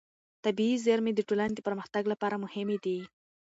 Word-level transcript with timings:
طبیعي 0.45 0.75
زېرمې 0.85 1.11
د 1.15 1.19
ټولنې 1.27 1.53
د 1.55 1.59
پرمختګ 1.67 2.03
لپاره 2.13 2.41
مهمې 2.43 2.77
دي. 2.85 2.97